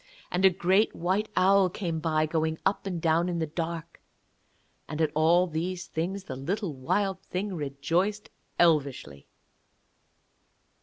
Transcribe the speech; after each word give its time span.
And 0.31 0.43
a 0.43 0.49
great 0.49 0.95
white 0.95 1.29
owl 1.35 1.69
came 1.69 1.99
by, 1.99 2.25
going 2.25 2.57
up 2.65 2.87
and 2.87 2.99
down 2.99 3.29
in 3.29 3.37
the 3.37 3.45
dark. 3.45 4.01
And 4.89 4.99
at 4.99 5.11
all 5.13 5.45
these 5.45 5.85
things 5.85 6.23
the 6.23 6.35
little 6.35 6.73
Wild 6.73 7.21
Thing 7.21 7.53
rejoiced 7.53 8.31
elvishly. 8.59 9.27